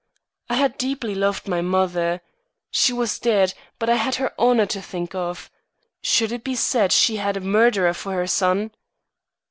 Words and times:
I 0.49 0.55
had 0.55 0.79
deeply 0.79 1.13
loved 1.13 1.47
my 1.47 1.61
mother. 1.61 2.21
She 2.71 2.91
was 2.91 3.19
dead, 3.19 3.53
but 3.77 3.87
I 3.87 3.97
had 3.97 4.15
her 4.15 4.33
honour 4.39 4.65
to 4.65 4.81
think 4.81 5.13
of. 5.13 5.51
Should 6.01 6.31
it 6.31 6.43
be 6.43 6.55
said 6.55 6.91
she 6.91 7.17
had 7.17 7.37
a 7.37 7.39
murderer 7.39 7.93
for 7.93 8.13
her 8.13 8.25
son? 8.25 8.71